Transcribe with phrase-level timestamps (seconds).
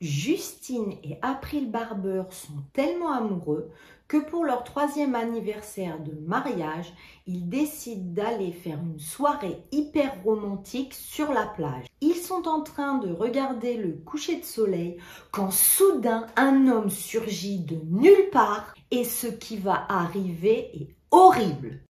[0.00, 3.70] Justine et April Barber sont tellement amoureux
[4.08, 6.92] que pour leur troisième anniversaire de mariage,
[7.26, 11.86] ils décident d'aller faire une soirée hyper romantique sur la plage.
[12.00, 14.98] Ils sont en train de regarder le coucher de soleil
[15.32, 21.85] quand soudain un homme surgit de nulle part et ce qui va arriver est horrible.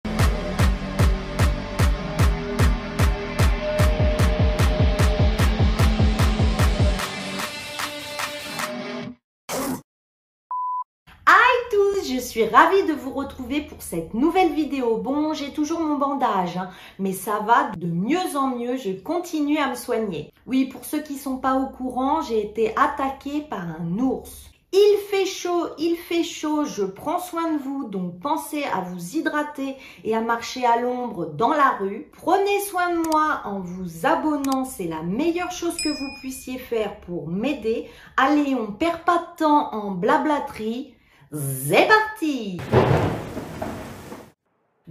[12.04, 14.96] Je suis ravie de vous retrouver pour cette nouvelle vidéo.
[14.96, 19.58] Bon, j'ai toujours mon bandage, hein, mais ça va de mieux en mieux, je continue
[19.58, 20.32] à me soigner.
[20.46, 24.50] Oui, pour ceux qui sont pas au courant, j'ai été attaquée par un ours.
[24.72, 29.16] Il fait chaud, il fait chaud, je prends soin de vous, donc pensez à vous
[29.16, 32.08] hydrater et à marcher à l'ombre dans la rue.
[32.12, 36.98] Prenez soin de moi en vous abonnant, c'est la meilleure chose que vous puissiez faire
[37.00, 37.86] pour m'aider.
[38.16, 40.94] Allez, on perd pas de temps en blablaterie.
[41.34, 42.58] C'est parti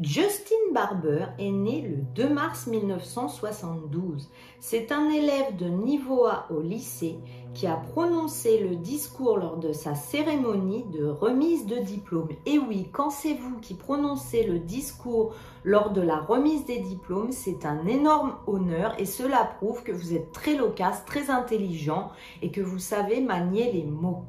[0.02, 4.28] Justin Barber est né le 2 mars 1972.
[4.60, 7.20] C'est un élève de niveau A au lycée
[7.54, 12.30] qui a prononcé le discours lors de sa cérémonie de remise de diplôme.
[12.48, 17.32] Et oui, quand c'est vous qui prononcez le discours lors de la remise des diplômes,
[17.32, 22.10] c'est un énorme honneur et cela prouve que vous êtes très loquace, très intelligent
[22.42, 24.26] et que vous savez manier les mots.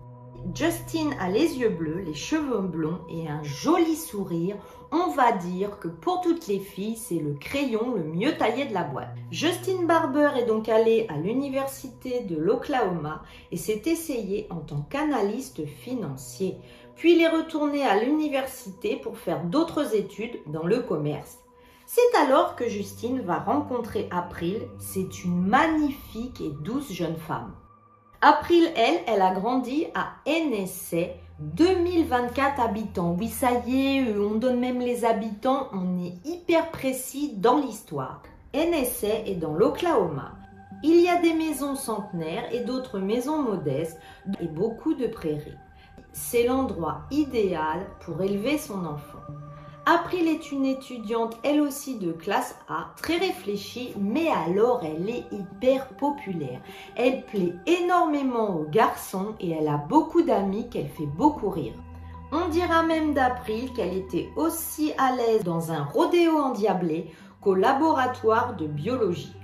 [0.55, 4.57] Justin a les yeux bleus, les cheveux blonds et un joli sourire.
[4.91, 8.75] On va dire que pour toutes les filles, c'est le crayon le mieux taillé de
[8.75, 9.15] la boîte.
[9.31, 15.65] Justin Barber est donc allé à l'université de l'Oklahoma et s'est essayé en tant qu'analyste
[15.65, 16.57] financier.
[16.97, 21.39] Puis il est retourné à l'université pour faire d'autres études dans le commerce.
[21.87, 24.63] C'est alors que Justine va rencontrer April.
[24.79, 27.55] C'est une magnifique et douce jeune femme.
[28.25, 31.09] April, elle, elle a grandi à NSA,
[31.41, 33.17] 2024 habitants.
[33.19, 38.23] Oui, ça y est, on donne même les habitants, on est hyper précis dans l'histoire.
[38.55, 40.37] NSA est dans l'Oklahoma.
[40.85, 43.99] Il y a des maisons centenaires et d'autres maisons modestes
[44.41, 45.59] et beaucoup de prairies.
[46.13, 49.19] C'est l'endroit idéal pour élever son enfant.
[49.85, 55.25] April est une étudiante, elle aussi de classe A, très réfléchie, mais alors elle est
[55.33, 56.61] hyper populaire.
[56.95, 61.75] Elle plaît énormément aux garçons et elle a beaucoup d'amis qu'elle fait beaucoup rire.
[62.31, 67.11] On dira même d'April qu'elle était aussi à l'aise dans un rodéo endiablé
[67.41, 69.35] qu'au laboratoire de biologie.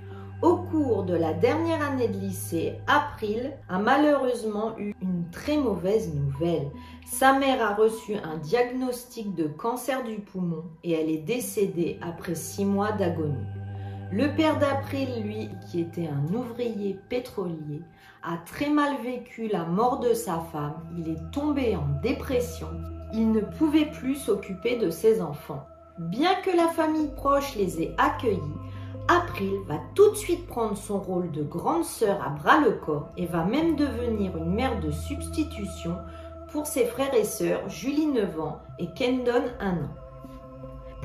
[0.41, 6.13] Au cours de la dernière année de lycée, April a malheureusement eu une très mauvaise
[6.15, 6.71] nouvelle.
[7.05, 12.35] Sa mère a reçu un diagnostic de cancer du poumon et elle est décédée après
[12.35, 13.35] six mois d'agonie.
[14.13, 17.81] Le père d'April, lui, qui était un ouvrier pétrolier,
[18.23, 20.87] a très mal vécu la mort de sa femme.
[20.97, 22.69] Il est tombé en dépression.
[23.13, 25.65] Il ne pouvait plus s'occuper de ses enfants.
[25.99, 28.39] Bien que la famille proche les ait accueillis,
[29.11, 33.09] April va tout de suite prendre son rôle de grande sœur à bras le corps
[33.17, 35.97] et va même devenir une mère de substitution
[36.51, 39.89] pour ses frères et sœurs Julie 9 ans et Kendon 1 an.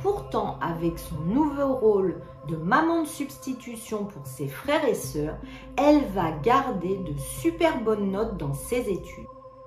[0.03, 5.39] Pourtant, avec son nouveau rôle de maman de substitution pour ses frères et sœurs,
[5.79, 9.25] elle va garder de super bonnes notes dans ses études.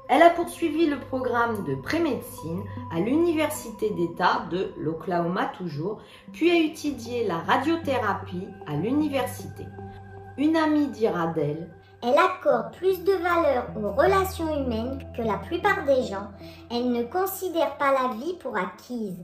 [0.09, 2.63] Elle a poursuivi le programme de pré-médecine
[2.95, 5.99] à l'Université d'État de l'Oklahoma toujours,
[6.31, 9.65] puis a étudié la radiothérapie à l'université.
[10.37, 11.69] Une amie dira d'elle
[12.01, 16.29] Elle accorde plus de valeur aux relations humaines que la plupart des gens.
[16.71, 19.19] Elle ne considère pas la vie pour acquise.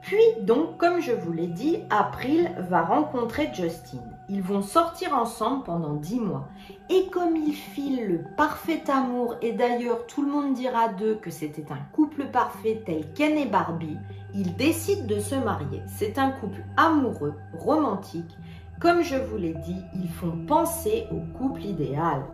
[0.00, 4.02] Puis donc, comme je vous l'ai dit, April va rencontrer Justin.
[4.30, 6.48] Ils vont sortir ensemble pendant dix mois.
[6.88, 11.30] Et comme ils filent le parfait amour, et d'ailleurs tout le monde dira d'eux que
[11.30, 13.98] c'était un couple parfait tel Ken et Barbie,
[14.32, 15.82] ils décident de se marier.
[15.86, 18.36] C'est un couple amoureux, romantique.
[18.80, 22.24] Comme je vous l'ai dit, ils font penser au couple idéal.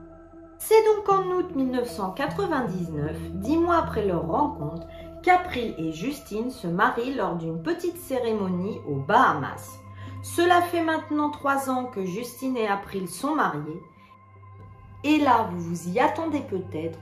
[0.59, 4.87] C'est donc en août 1999, dix mois après leur rencontre,
[5.23, 9.80] qu'April et Justine se marient lors d'une petite cérémonie aux Bahamas.
[10.22, 13.82] Cela fait maintenant trois ans que Justine et April sont mariés.
[15.02, 16.99] Et là, vous vous y attendez peut-être,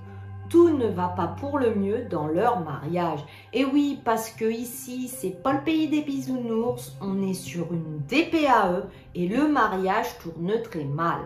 [0.49, 3.25] tout ne va pas pour le mieux dans leur mariage.
[3.53, 7.99] Et oui, parce que ici, c'est pas le pays des bisounours, on est sur une
[8.07, 11.21] DPAE et le mariage tourne très mal.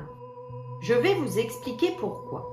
[0.81, 2.49] Je vais vous expliquer pourquoi.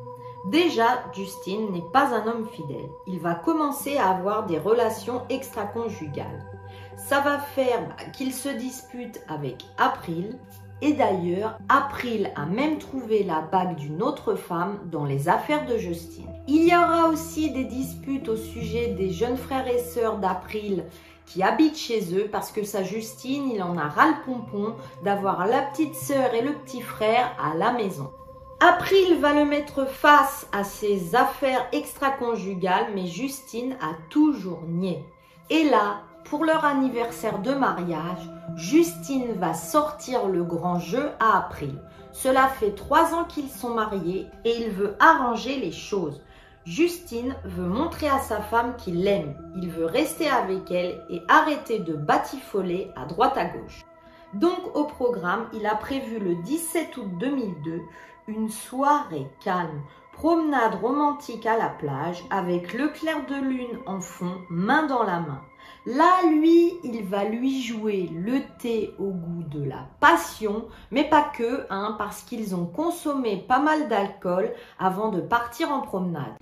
[0.47, 2.89] Déjà, Justine n'est pas un homme fidèle.
[3.07, 6.58] Il va commencer à avoir des relations extra-conjugales.
[7.07, 10.38] Ça va faire qu'il se dispute avec April
[10.81, 15.78] Et d'ailleurs, April a même trouvé la bague d'une autre femme dans les affaires de
[15.78, 16.30] Justine.
[16.48, 20.86] Il y aura aussi des disputes au sujet des jeunes frères et sœurs d'April
[21.25, 25.48] qui habitent chez eux parce que sa Justine, il en a ras le pompon d'avoir
[25.48, 28.12] la petite sœur et le petit frère à la maison.
[28.60, 35.06] April va le mettre face à ses affaires extra-conjugales, mais Justine a toujours nié.
[35.50, 41.74] Et là, pour leur anniversaire de mariage, Justine va sortir le grand jeu à April.
[42.12, 46.22] Cela fait trois ans qu'ils sont mariés et il veut arranger les choses.
[46.66, 49.36] Justine veut montrer à sa femme qu'il l'aime.
[49.56, 53.86] Il veut rester avec elle et arrêter de batifoler à droite à gauche.
[54.34, 57.81] Donc au programme, il a prévu le 17 août 2002
[58.28, 59.81] une soirée calme,
[60.14, 65.22] promenade romantique à la plage avec le clair de lune en fond, main dans la
[65.22, 65.42] main.
[65.89, 71.24] Là, lui, il va lui jouer le thé au goût de la passion, mais pas
[71.36, 76.36] que, hein, parce qu'ils ont consommé pas mal d'alcool avant de partir en promenade.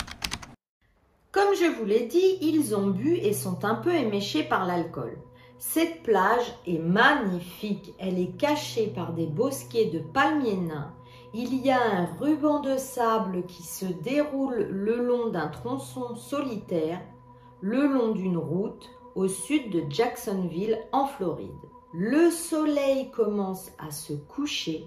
[1.32, 5.18] Comme je vous l'ai dit, ils ont bu et sont un peu éméchés par l'alcool.
[5.60, 10.94] Cette plage est magnifique, elle est cachée par des bosquets de palmiers nains.
[11.34, 17.00] Il y a un ruban de sable qui se déroule le long d'un tronçon solitaire,
[17.62, 21.50] le long d'une route, au sud de Jacksonville en Floride.
[21.92, 24.86] Le soleil commence à se coucher.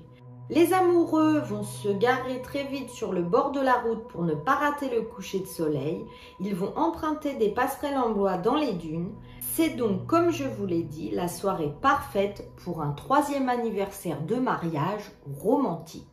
[0.51, 4.35] Les amoureux vont se garer très vite sur le bord de la route pour ne
[4.35, 6.05] pas rater le coucher de soleil.
[6.39, 9.13] Ils vont emprunter des passerelles en bois dans les dunes.
[9.41, 14.37] C'est donc, comme je vous l'ai dit, la soirée parfaite pour un troisième anniversaire de
[14.37, 15.11] mariage
[15.41, 16.07] romantique.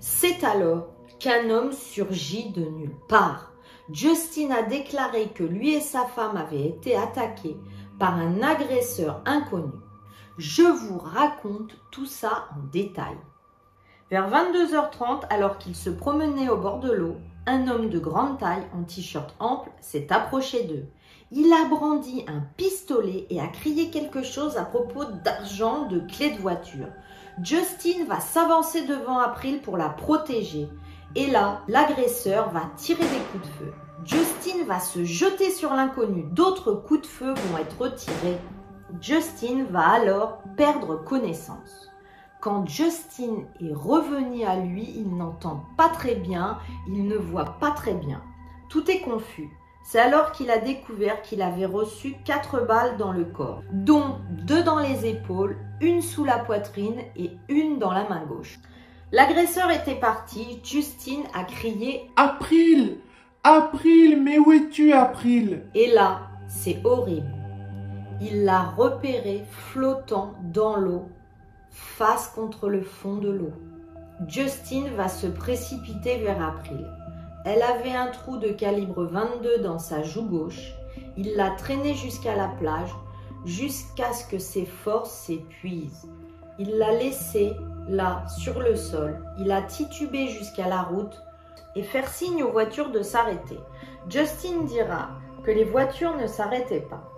[0.00, 0.88] C'est alors
[1.20, 3.51] qu'un homme surgit de nulle part.
[3.92, 7.56] Justin a déclaré que lui et sa femme avaient été attaqués
[7.98, 9.72] par un agresseur inconnu.
[10.38, 13.16] Je vous raconte tout ça en détail.
[14.10, 17.16] Vers 22h30, alors qu'il se promenait au bord de l'eau,
[17.46, 20.86] un homme de grande taille en t-shirt ample s'est approché d'eux.
[21.30, 26.30] Il a brandi un pistolet et a crié quelque chose à propos d'argent, de clés
[26.30, 26.88] de voiture.
[27.42, 30.68] Justin va s'avancer devant April pour la protéger.
[31.14, 33.74] Et là, l'agresseur va tirer des coups de feu.
[34.04, 36.24] Justin va se jeter sur l'inconnu.
[36.32, 38.38] D'autres coups de feu vont être tirés.
[39.00, 41.88] Justin va alors perdre connaissance.
[42.40, 46.58] Quand Justin est revenu à lui, il n'entend pas très bien,
[46.88, 48.20] il ne voit pas très bien.
[48.68, 49.50] Tout est confus.
[49.84, 54.64] C'est alors qu'il a découvert qu'il avait reçu quatre balles dans le corps, dont deux
[54.64, 58.58] dans les épaules, une sous la poitrine et une dans la main gauche.
[59.12, 62.98] L'agresseur était parti, Justine a crié April
[63.44, 65.64] April, mais où es-tu, April?
[65.74, 67.34] Et là, c'est horrible.
[68.20, 71.08] Il l'a repéré flottant dans l'eau,
[71.68, 73.52] face contre le fond de l'eau.
[74.28, 76.86] Justine va se précipiter vers April.
[77.44, 80.74] Elle avait un trou de calibre 22 dans sa joue gauche.
[81.16, 82.94] Il l'a traînée jusqu'à la plage,
[83.44, 86.08] jusqu'à ce que ses forces s'épuisent.
[86.60, 87.54] Il l'a laissée
[87.88, 89.20] là, sur le sol.
[89.40, 91.20] Il a titubé jusqu'à la route
[91.76, 93.58] et faire signe aux voitures de s'arrêter.
[94.08, 95.10] Justin dira
[95.44, 97.10] que les voitures ne s'arrêtaient pas.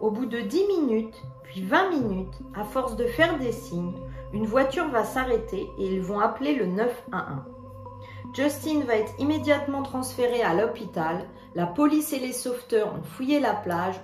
[0.00, 3.94] Au bout de 10 minutes, puis 20 minutes, à force de faire des signes,
[4.32, 7.56] une voiture va s'arrêter et ils vont appeler le 911.
[8.34, 11.24] Justin va être immédiatement transféré à l'hôpital.
[11.54, 13.98] La police et les sauveteurs ont fouillé la plage.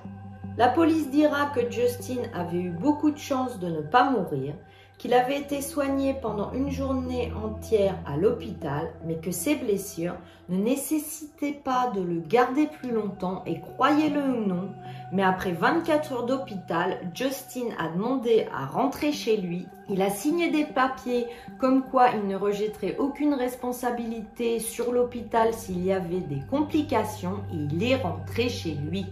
[0.57, 4.55] La police dira que Justin avait eu beaucoup de chance de ne pas mourir
[5.03, 10.15] qu'il avait été soigné pendant une journée entière à l'hôpital, mais que ses blessures
[10.49, 14.71] ne nécessitaient pas de le garder plus longtemps et croyez-le ou non,
[15.13, 19.67] mais après 24 heures d'hôpital, Justin a demandé à rentrer chez lui.
[19.89, 21.27] Il a signé des papiers
[21.59, 27.57] comme quoi il ne rejetterait aucune responsabilité sur l'hôpital s'il y avait des complications et
[27.57, 29.07] il est rentré chez lui.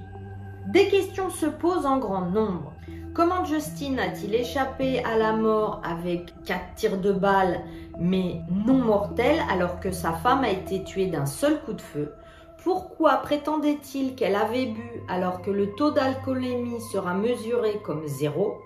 [0.68, 2.72] Des questions se posent en grand nombre.
[3.12, 7.60] Comment Justin a-t-il échappé à la mort avec quatre tirs de balle
[7.98, 12.14] mais non mortels alors que sa femme a été tuée d'un seul coup de feu?
[12.62, 18.58] Pourquoi prétendait-il qu'elle avait bu alors que le taux d'alcoolémie sera mesuré comme zéro?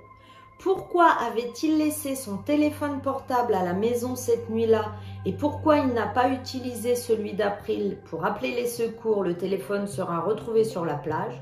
[0.58, 4.92] Pourquoi avait-il laissé son téléphone portable à la maison cette nuit-là?
[5.24, 9.22] Et pourquoi il n'a pas utilisé celui d'April pour appeler les secours?
[9.22, 11.40] Le téléphone sera retrouvé sur la plage.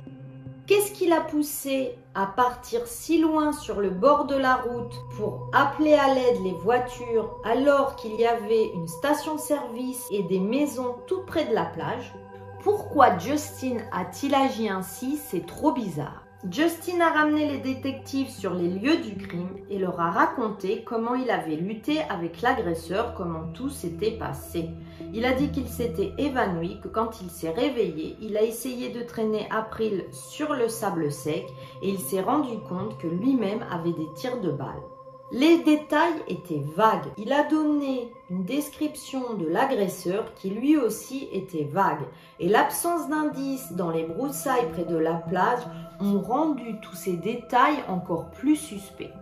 [0.68, 5.50] Qu'est-ce qui l'a poussé à partir si loin sur le bord de la route pour
[5.52, 11.22] appeler à l'aide les voitures alors qu'il y avait une station-service et des maisons tout
[11.26, 12.14] près de la plage?
[12.62, 15.16] Pourquoi Justin a-t-il agi ainsi?
[15.16, 16.21] C'est trop bizarre.
[16.50, 21.14] Justin a ramené les détectives sur les lieux du crime et leur a raconté comment
[21.14, 24.68] il avait lutté avec l'agresseur, comment tout s'était passé.
[25.14, 29.02] Il a dit qu'il s'était évanoui, que quand il s'est réveillé, il a essayé de
[29.02, 31.46] traîner April sur le sable sec
[31.80, 34.82] et il s'est rendu compte que lui-même avait des tirs de balles.
[35.30, 37.10] Les détails étaient vagues.
[37.18, 42.04] Il a donné description de l'agresseur qui lui aussi était vague.
[42.40, 45.62] Et l'absence d'indices dans les broussailles près de la plage
[46.00, 49.12] ont rendu tous ces détails encore plus suspects.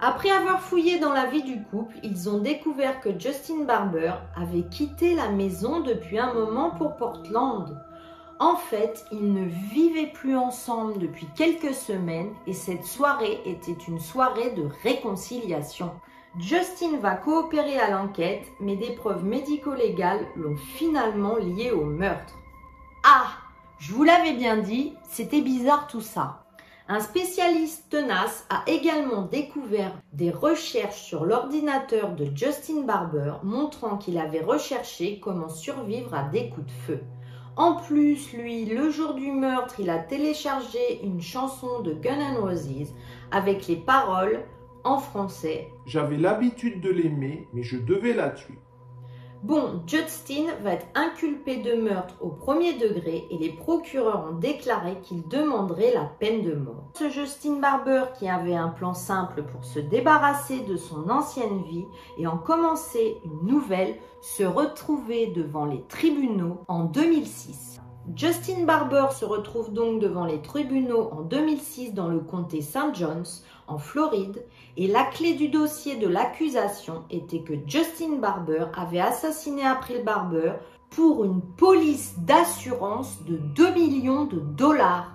[0.00, 4.62] Après avoir fouillé dans la vie du couple, ils ont découvert que Justin Barber avait
[4.62, 7.76] quitté la maison depuis un moment pour Portland.
[8.38, 13.98] En fait, ils ne vivaient plus ensemble depuis quelques semaines et cette soirée était une
[13.98, 15.90] soirée de réconciliation.
[16.36, 22.34] Justin va coopérer à l'enquête, mais des preuves médico-légales l'ont finalement lié au meurtre.
[23.02, 23.28] Ah
[23.78, 26.44] Je vous l'avais bien dit, c'était bizarre tout ça.
[26.86, 34.18] Un spécialiste tenace a également découvert des recherches sur l'ordinateur de Justin Barber montrant qu'il
[34.18, 37.00] avait recherché comment survivre à des coups de feu.
[37.56, 42.94] En plus, lui, le jour du meurtre, il a téléchargé une chanson de Gun Roses
[43.32, 44.44] avec les paroles
[44.88, 45.70] en français.
[45.84, 48.58] J'avais l'habitude de l'aimer, mais je devais la tuer.
[49.44, 54.98] Bon, Justin va être inculpé de meurtre au premier degré et les procureurs ont déclaré
[55.02, 56.90] qu'il demanderait la peine de mort.
[56.94, 61.86] Ce Justin Barber qui avait un plan simple pour se débarrasser de son ancienne vie
[62.16, 67.80] et en commencer une nouvelle se retrouvait devant les tribunaux en 2006.
[68.16, 72.94] Justin Barber se retrouve donc devant les tribunaux en 2006 dans le comté St.
[72.94, 74.44] John's, en Floride,
[74.76, 80.54] et la clé du dossier de l'accusation était que Justin Barber avait assassiné April Barber
[80.90, 85.14] pour une police d'assurance de 2 millions de dollars.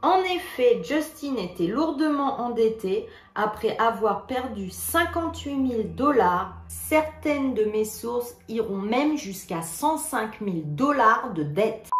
[0.00, 6.56] En effet, Justin était lourdement endetté après avoir perdu 58 000 dollars.
[6.66, 11.91] Certaines de mes sources iront même jusqu'à 105 000 dollars de dette.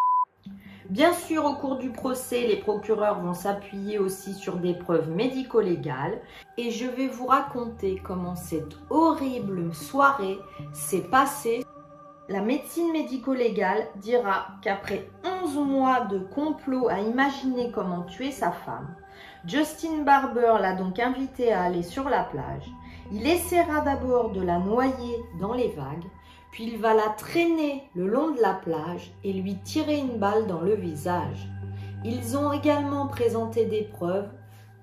[0.91, 6.21] Bien sûr, au cours du procès, les procureurs vont s'appuyer aussi sur des preuves médico-légales
[6.59, 10.39] et je vais vous raconter comment cette horrible soirée
[10.73, 11.65] s'est passée.
[12.29, 15.09] La médecine médico-légale dira qu'après
[15.45, 18.95] 11 mois de complot à imaginer comment tuer sa femme,
[19.47, 22.69] Justin Barber l'a donc invité à aller sur la plage.
[23.12, 26.07] Il essaiera d'abord de la noyer dans les vagues
[26.52, 30.47] puis il va la traîner le long de la plage et lui tirer une balle
[30.47, 31.49] dans le visage.
[32.04, 34.28] Ils ont également présenté des preuves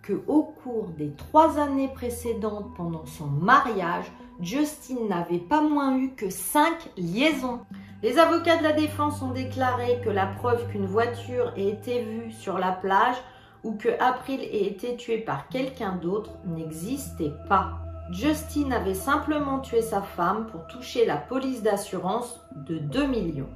[0.01, 4.11] que au cours des trois années précédentes pendant son mariage,
[4.41, 7.59] Justin n'avait pas moins eu que cinq liaisons.
[8.01, 12.31] Les avocats de la défense ont déclaré que la preuve qu'une voiture ait été vue
[12.31, 13.17] sur la plage
[13.63, 17.88] ou que April ait été tué par quelqu'un d'autre n'existait pas.
[18.12, 23.50] Justin avait simplement tué sa femme pour toucher la police d'assurance de 2 millions.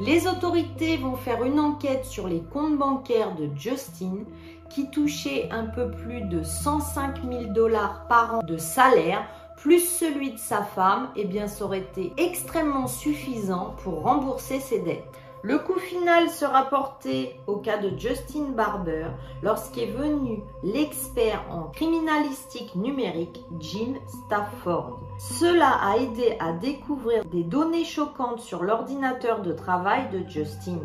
[0.00, 4.24] Les autorités vont faire une enquête sur les comptes bancaires de Justin
[4.70, 9.26] qui touchait un peu plus de 105 000 dollars par an de salaire
[9.58, 14.58] plus celui de sa femme, et eh bien ça aurait été extrêmement suffisant pour rembourser
[14.58, 15.04] ses dettes.
[15.42, 19.06] Le coup final sera porté au cas de Justin Barber
[19.42, 23.94] lorsqu'est venu l'expert en criminalistique numérique Jim
[24.26, 25.00] Stafford.
[25.18, 30.80] Cela a aidé à découvrir des données choquantes sur l'ordinateur de travail de Justin.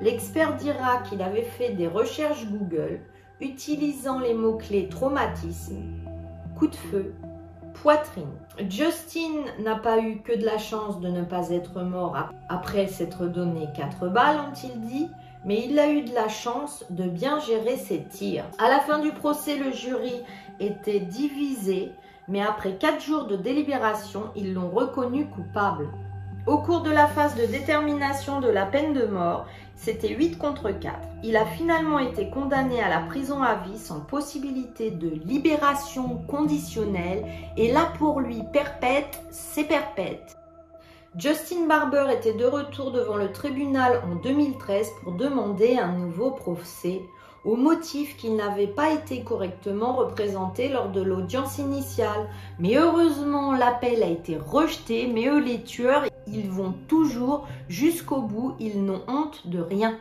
[0.00, 3.00] L'expert dira qu'il avait fait des recherches Google
[3.42, 5.82] utilisant les mots-clés traumatisme,
[6.58, 7.14] coup de feu,
[7.82, 8.32] poitrine.
[8.68, 12.16] Justin n'a pas eu que de la chance de ne pas être mort
[12.48, 15.08] après s'être donné 4 balles, ont-ils dit,
[15.44, 18.44] mais il a eu de la chance de bien gérer ses tirs.
[18.58, 20.22] À la fin du procès, le jury
[20.60, 21.92] était divisé,
[22.26, 25.88] mais après 4 jours de délibération, ils l'ont reconnu coupable.
[26.46, 29.46] Au cours de la phase de détermination de la peine de mort,
[29.78, 30.98] c'était 8 contre 4.
[31.22, 37.24] Il a finalement été condamné à la prison à vie sans possibilité de libération conditionnelle
[37.56, 40.36] et là pour lui perpète, c'est perpète.
[41.16, 47.00] Justin Barber était de retour devant le tribunal en 2013 pour demander un nouveau procès
[47.44, 52.28] au motif qu'il n'avait pas été correctement représenté lors de l'audience initiale.
[52.58, 58.54] Mais heureusement, l'appel a été rejeté, mais eux, les tueurs, ils vont toujours jusqu'au bout,
[58.58, 59.98] ils n'ont honte de rien.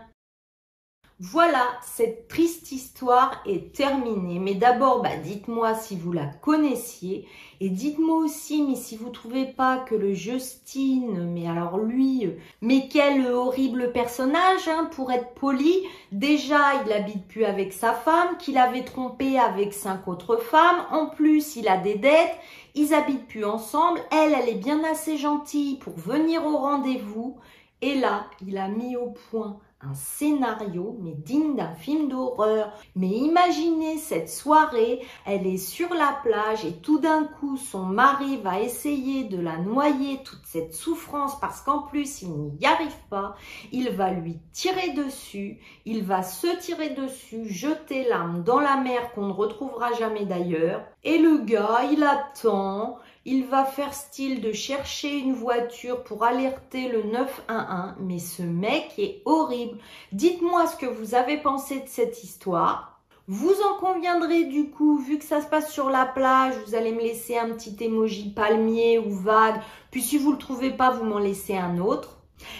[1.19, 4.38] Voilà, cette triste histoire est terminée.
[4.38, 7.27] Mais d'abord, bah, dites-moi si vous la connaissiez.
[7.60, 12.29] Et dites-moi aussi, mais si vous trouvez pas que le Justine, mais alors lui,
[12.62, 15.74] mais quel horrible personnage, hein, pour être poli.
[16.12, 20.86] Déjà, il habite plus avec sa femme, qu'il avait trompé avec cinq autres femmes.
[20.91, 22.38] En plus, il a des dettes.
[22.79, 24.00] Ils habitent plus ensemble.
[24.12, 27.39] Elle, elle est bien assez gentille pour venir au rendez-vous.
[27.81, 32.72] Et là, il a mis au point un scénario, mais digne d'un film d'horreur.
[32.96, 38.38] Mais imaginez cette soirée, elle est sur la plage et tout d'un coup, son mari
[38.38, 43.36] va essayer de la noyer, toute cette souffrance, parce qu'en plus, il n'y arrive pas.
[43.72, 49.12] Il va lui tirer dessus, il va se tirer dessus, jeter l'âme dans la mer
[49.13, 50.86] qu'on ne retrouvera jamais d'ailleurs.
[51.08, 56.90] Et le gars, il attend, il va faire style de chercher une voiture pour alerter
[56.90, 59.78] le 911, mais ce mec est horrible.
[60.12, 63.00] Dites-moi ce que vous avez pensé de cette histoire.
[63.30, 66.92] Vous en conviendrez du coup, vu que ça se passe sur la plage, vous allez
[66.92, 69.62] me laisser un petit emoji palmier ou vague.
[69.92, 72.17] Puis si vous ne le trouvez pas, vous m'en laissez un autre.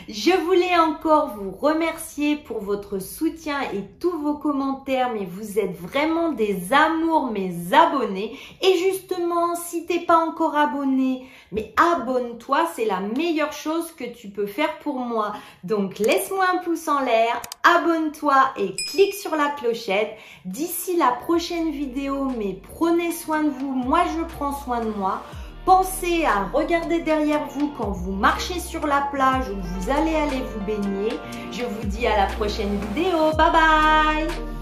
[0.10, 5.78] Je voulais encore vous remercier pour votre soutien et tous vos commentaires, mais vous êtes
[5.78, 8.38] vraiment des amours, mes abonnés.
[8.62, 14.30] Et justement, si t'es pas encore abonné, mais abonne-toi, c'est la meilleure chose que tu
[14.30, 15.34] peux faire pour moi.
[15.64, 20.18] Donc laisse-moi un pouce en l'air, abonne-toi et clique sur la clochette.
[20.46, 25.22] D'ici la prochaine vidéo, mais prenez soin de vous, moi je prends soin de moi.
[25.68, 30.42] Pensez à regarder derrière vous quand vous marchez sur la plage ou vous allez aller
[30.42, 31.20] vous baigner.
[31.52, 33.34] Je vous dis à la prochaine vidéo.
[33.38, 34.57] Bye bye